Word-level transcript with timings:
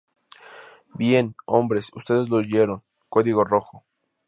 Bien, 0.95 1.35
hombres. 1.45 1.91
Ustedes 1.93 2.27
lo 2.27 2.37
oyeron.¡ 2.37 2.81
código 3.09 3.43
rojo! 3.43 3.85